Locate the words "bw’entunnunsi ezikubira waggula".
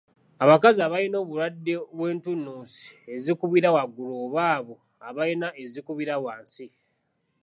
1.95-4.09